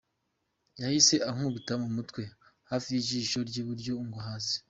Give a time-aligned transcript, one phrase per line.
[0.81, 2.21] Yahise ankubita mu mutwe
[2.69, 4.57] hafi y’ijisho ry’iburyo, ngwa hasi.